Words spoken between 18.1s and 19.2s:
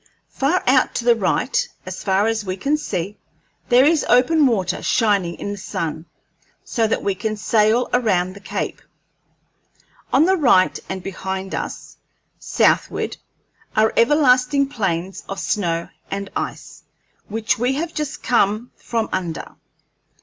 come from